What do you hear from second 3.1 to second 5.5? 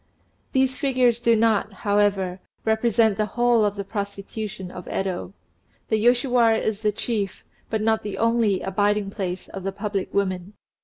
the whole of the prostitution of Yedo;